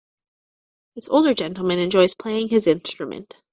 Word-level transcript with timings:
This 0.95 1.07
older 1.09 1.35
gentleman 1.35 1.77
enjoys 1.77 2.15
playing 2.15 2.47
his 2.49 2.65
instrument. 2.65 3.35